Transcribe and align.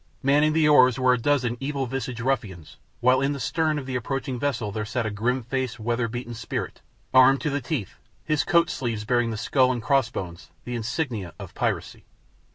Manning 0.23 0.53
the 0.53 0.67
oars 0.67 0.97
were 0.97 1.13
a 1.13 1.17
dozen 1.19 1.57
evil 1.59 1.85
visaged 1.85 2.21
ruffians, 2.21 2.77
while 3.01 3.21
in 3.21 3.33
the 3.33 3.39
stern 3.39 3.77
of 3.77 3.85
the 3.85 3.95
approaching 3.95 4.39
vessel 4.39 4.71
there 4.71 4.83
sat 4.83 5.05
a 5.05 5.11
grim 5.11 5.43
faced, 5.43 5.79
weather 5.79 6.07
beaten 6.07 6.33
spirit, 6.33 6.81
armed 7.13 7.39
to 7.41 7.51
the 7.51 7.61
teeth, 7.61 7.99
his 8.25 8.43
coat 8.43 8.71
sleeves 8.71 9.05
bearing 9.05 9.29
the 9.29 9.37
skull 9.37 9.71
and 9.71 9.83
cross 9.83 10.09
bones, 10.09 10.49
the 10.65 10.73
insignia 10.75 11.35
of 11.37 11.53
piracy. 11.53 12.03